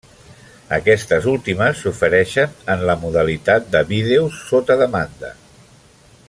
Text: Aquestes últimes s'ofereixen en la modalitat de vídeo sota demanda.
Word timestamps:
Aquestes 0.77 1.27
últimes 1.33 1.83
s'ofereixen 1.83 2.55
en 2.75 2.81
la 2.91 2.97
modalitat 3.05 3.69
de 3.77 3.83
vídeo 3.93 4.27
sota 4.39 4.79
demanda. 4.85 5.33